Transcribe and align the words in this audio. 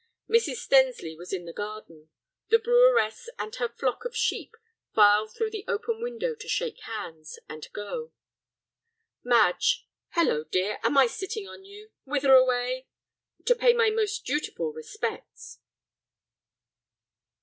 Mrs. 0.27 0.55
Stensly 0.67 1.15
was 1.15 1.31
in 1.31 1.45
the 1.45 1.53
garden. 1.53 2.09
The 2.49 2.57
breweress 2.57 3.29
and 3.37 3.53
her 3.57 3.69
flock 3.69 4.03
of 4.03 4.15
sheep 4.17 4.55
filed 4.95 5.31
through 5.31 5.51
the 5.51 5.63
open 5.67 6.01
window 6.01 6.33
to 6.33 6.47
shake 6.49 6.79
hands—and 6.85 7.71
go. 7.71 8.11
"Madge." 9.23 9.87
"Hallo, 10.13 10.43
dear, 10.43 10.79
am 10.81 10.97
I 10.97 11.05
sitting 11.05 11.47
on 11.47 11.65
you? 11.65 11.91
Whither 12.03 12.33
away?" 12.33 12.87
"To 13.45 13.53
pay 13.53 13.73
my 13.73 13.91
most 13.91 14.25
dutiful 14.25 14.73
respects!" 14.73 15.59